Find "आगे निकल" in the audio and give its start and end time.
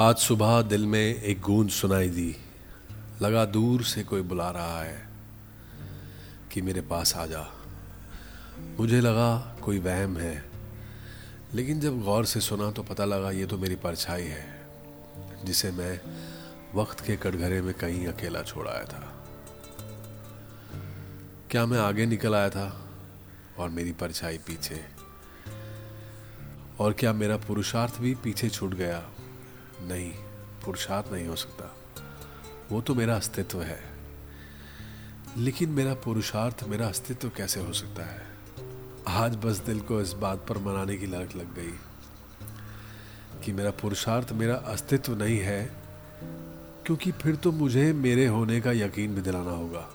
21.78-22.34